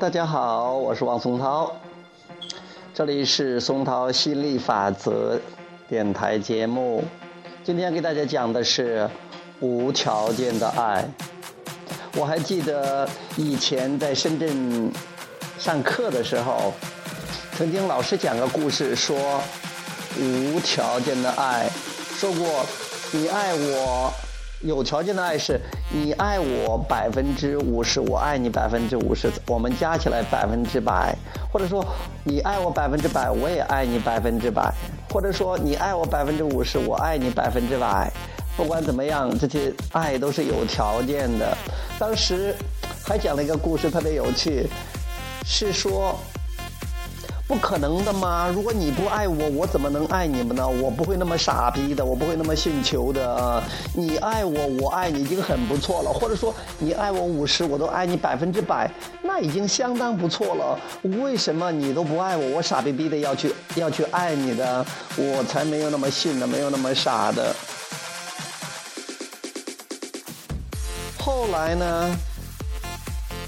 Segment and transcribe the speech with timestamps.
[0.00, 1.70] 大家好，我是王松涛，
[2.94, 5.38] 这里是松涛心理法则
[5.90, 7.04] 电台节目。
[7.62, 9.06] 今天给大家讲的是
[9.60, 11.06] 无条件的爱。
[12.16, 13.06] 我还记得
[13.36, 14.90] 以前在深圳
[15.58, 16.72] 上课的时候，
[17.58, 19.14] 曾经老师讲个故事，说
[20.18, 21.68] 无条件的爱，
[22.14, 22.64] 说过
[23.12, 24.10] 你爱我。
[24.62, 25.58] 有条件的爱是，
[25.90, 31.16] 你爱我百分之五十，我爱你百分之五十，我们加起来百分之百。
[31.50, 31.82] 或者说，
[32.24, 34.70] 你爱我百分之百，我也爱你百分之百。
[35.08, 38.12] 或者说，你爱我百分之五十，我爱你百分之百。
[38.54, 41.56] 不管怎么样，这些爱都是有条件的。
[41.98, 42.54] 当时
[43.02, 44.68] 还讲了一个故事，特别有趣，
[45.42, 46.18] 是说。
[47.50, 48.48] 不可能的吗？
[48.54, 50.64] 如果你不爱我，我怎么能爱你们呢？
[50.68, 53.60] 我不会那么傻逼的，我不会那么信球的啊。
[53.92, 56.12] 你爱我，我爱你已经很不错了。
[56.12, 58.88] 或者说，你爱我五十，我都爱你百分之百，
[59.20, 60.78] 那已经相当不错了。
[61.02, 64.86] 为什么你都不爱我，我傻逼逼的要去要去爱你的？
[65.16, 67.52] 我才没有那么信的，没有那么傻的。
[71.18, 72.16] 后来呢？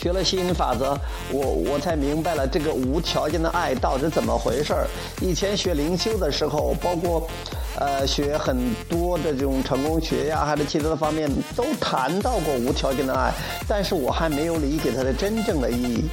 [0.00, 0.96] 学了吸引力法则，
[1.32, 4.86] 我我才明白了这个无条件的爱到底怎么回事儿。
[5.20, 7.28] 以前学灵修的时候，包括，
[7.76, 8.56] 呃，学很
[8.88, 13.32] 多的这种成功学呀，还是其他的方面，都谈到过无条件的爱，
[13.66, 16.04] 但是我还没有理解它的真正的意义。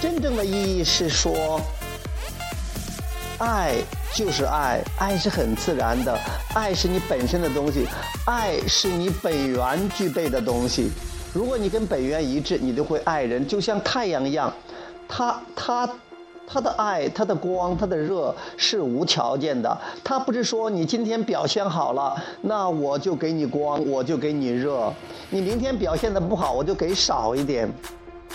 [0.00, 1.60] 真正的意义是说，
[3.38, 3.74] 爱
[4.14, 6.16] 就是爱，爱是很自然的，
[6.54, 7.88] 爱是你本身的东西，
[8.26, 10.92] 爱是你本源具备的东西。
[11.32, 14.52] 如果你跟本源一致，你就会爱人，就像太阳一样，
[15.06, 15.88] 它它
[16.46, 19.76] 它的爱、它的光、它的热是无条件的。
[20.02, 24.92] 它不是说你今天表现好了，那我就给你光，我就给你热；
[25.28, 27.70] 你明天表现的不好，我就给少一点。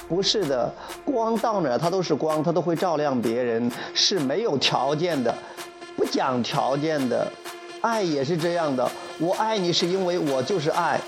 [0.08, 0.72] 不是的，
[1.06, 5.34] 光到哪它都是光，它都会照亮别人，是没有条件的，
[5.96, 7.26] 不讲条件的。
[7.80, 11.00] 爱也是这样的，我爱你是因为我就是爱。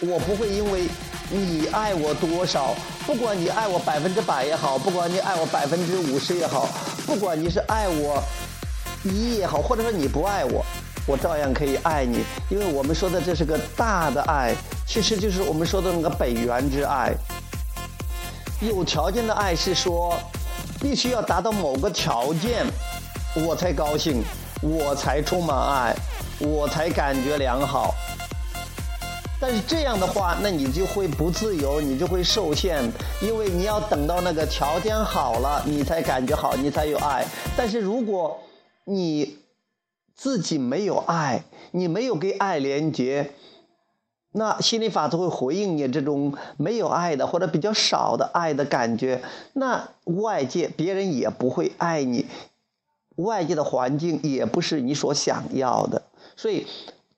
[0.00, 0.86] 我不会因为
[1.30, 2.74] 你爱我多少，
[3.06, 6.68] 不管你爱我百分之百也好，不管你爱我百分之五十也好，
[7.06, 8.22] 不管你是爱我
[9.04, 10.64] 一也好，或者说你不爱我，
[11.06, 14.54] 我照样可以爱你，因为我们说的这是个大的爱，
[14.86, 17.12] 其实就是我们说的那个本源之爱。
[18.60, 20.18] 有条件的爱是说，
[20.78, 22.66] 必须要达到某个条件，
[23.34, 24.22] 我才高兴，
[24.60, 25.96] 我才充满爱，
[26.38, 27.94] 我才感觉良好。
[29.38, 32.82] 但是这样的话，那你就会不自由，你就会受限，
[33.20, 37.22] 因为你要等到那个条件好了，你才感觉好，你才有爱。
[37.54, 38.40] 但是如果
[38.84, 39.36] 你
[40.14, 43.32] 自己没有爱，你没有给爱连接，
[44.32, 49.22] 那心理法则会回应你这种没有爱的或者比较少的爱的感觉，
[49.52, 52.24] 那外界别人也不会爱你，
[53.16, 56.02] 外界的环境也不是你所想要的，
[56.36, 56.66] 所以。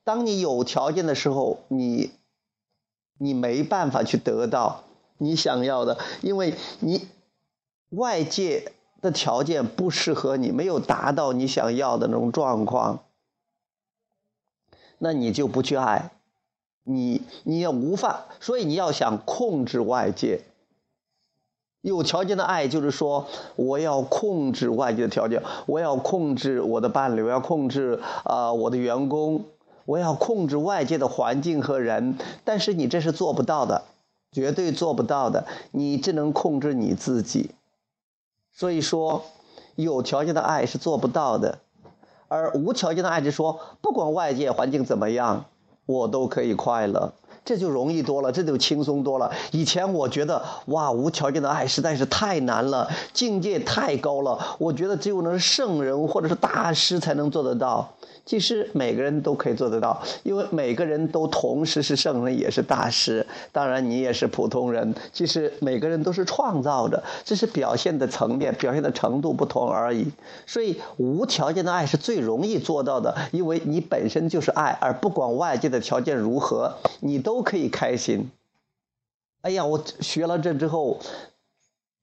[0.09, 2.09] 当你有条件的时候，你，
[3.19, 4.85] 你没办法去得到
[5.19, 7.07] 你想要的，因为你
[7.89, 8.71] 外界
[9.03, 13.03] 的条件不适合你，没有达到你想要的那种状况，
[14.97, 16.09] 那你就不去爱，
[16.83, 20.41] 你你也无法，所以你要想控制外界。
[21.81, 29.45] 有条件的爱就是说，我要控制外界的条件，我要控制我的伴侣，我要控制啊我的员工。
[29.89, 33.85] 我要控制外界的环境和人，但是你这是做不到的，
[34.31, 35.47] 绝对做不到的。
[35.71, 37.55] 你只能控制你自己。
[38.53, 39.23] 所以说，
[39.73, 41.57] 有条件的爱是做不到的，
[42.27, 45.45] 而无条件的爱是说，不管外界环境怎么样，
[45.87, 47.13] 我都可以快乐。
[47.43, 49.31] 这就容易多了，这就轻松多了。
[49.51, 54.37] 以前我觉得，哇，无条件的爱实在是太难了，境界太高了。
[54.57, 57.89] 我觉得只有那圣人或者是大师才能做得到。
[58.25, 63.25] 其实每个人都可以做得到，因为每个人都同时是圣人，也是大师。
[63.51, 64.93] 当然，你也是普通人。
[65.11, 70.05] 其实每个人都是创造的，只是表现的层面、表现的程度不同而已。
[70.45, 78.31] 所以，无条件的爱是最容易做到的，因为你本身就是爱，而不管外界的条件如何，你都都可以开心。
[79.41, 80.99] 哎呀，我学了这之后，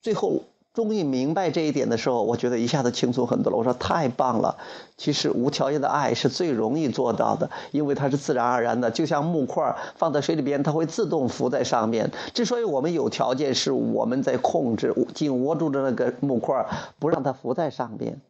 [0.00, 0.44] 最后。
[0.76, 3.56] 终于明白这一点的时候，我觉得一下子轻松很多了。
[3.56, 4.58] 我说太棒了！
[4.98, 12.12] 其实无条件的爱是最容易做到的，因为它是自然而然的，就像木块放在水里边，它会自动浮在上面。
[12.34, 16.66] 之所以我们有条件，是我们在控制，紧握住的那个木块，
[16.98, 18.20] 不让它浮在上面。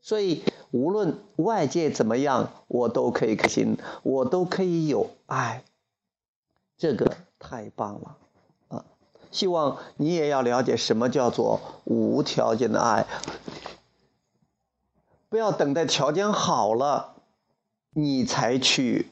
[0.00, 0.42] 所以
[0.72, 5.62] 无论外界怎么样，我都可以开心，我都可以有爱。
[6.78, 8.16] 这个太棒了
[8.68, 8.84] 啊。
[9.30, 13.06] 希望你也要了解什么叫做无条件的爱。
[15.28, 17.16] 不要等待条件好了，
[17.94, 19.10] 你才去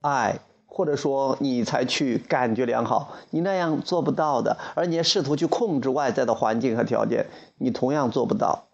[0.00, 4.56] 爱，或者说你才去感觉良好，你那样做不到的。
[4.76, 7.26] 而你试图去控制外在的环境和条件，
[7.58, 8.68] 你同样做不到。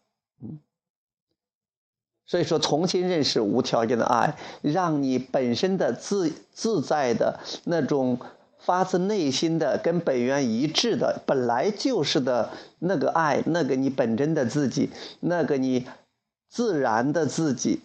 [2.28, 8.20] 所以说，重新认识无条件的爱，让你本身的自自在的那种
[8.60, 15.84] 发自内心的、跟本源一致的、本来就是的那个爱，那个你本真的自己，那个你。
[16.50, 17.82] 自然的自己，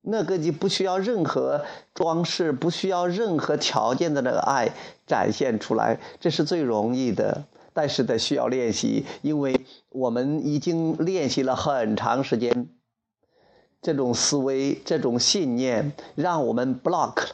[0.00, 1.62] 那个你不需要任何
[1.92, 4.70] 装饰、不需要任何条件的那个爱
[5.06, 7.44] 展现出来，这是最容易的。
[7.74, 9.60] 但是得需要练习，因为
[9.90, 12.70] 我们已经练习了很长时间，
[13.80, 17.28] 这种思维、这种信念，让我们 block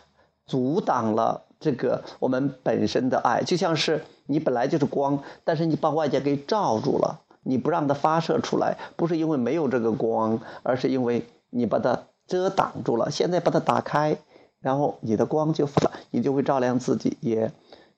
[0.46, 3.43] 阻挡了这个我们本身的爱。
[3.43, 7.20] 就像是你本来就是光，但是你把外界给罩住了。
[7.46, 13.11] 你不让它发射出来，不是因为没有这个光，而是因为你把它遮挡住了。
[13.11, 14.17] 现在把它打开，
[14.61, 17.52] 然后你的光就发，你就会照亮自己，也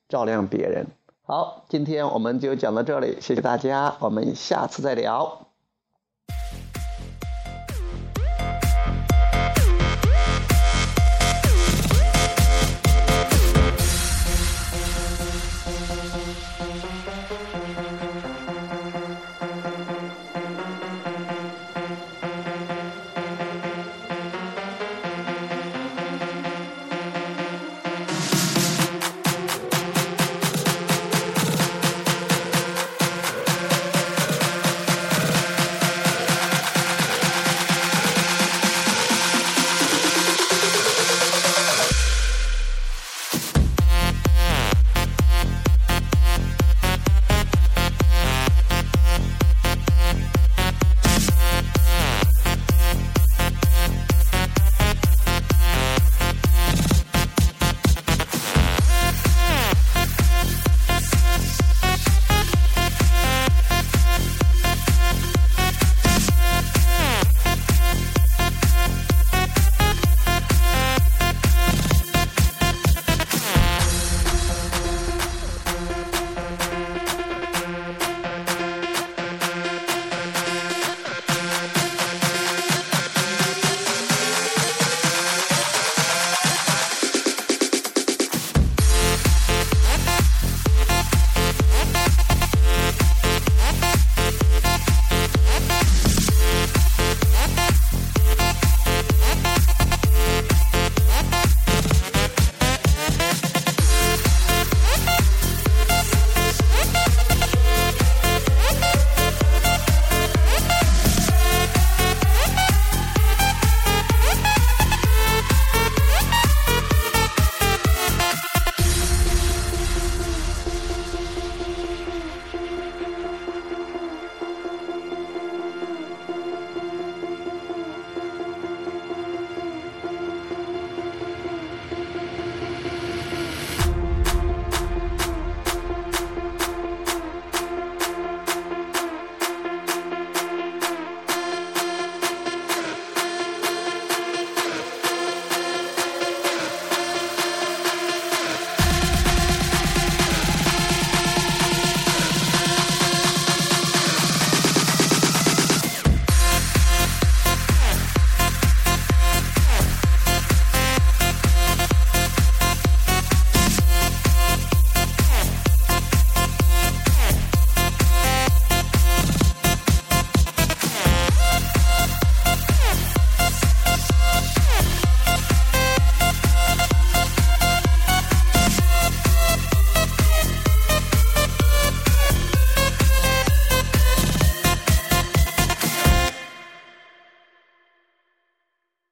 [0.09, 0.87] 照亮别人。
[1.21, 5.46] 好，今天我们就讲到这里，谢谢大家，我们下次再聊。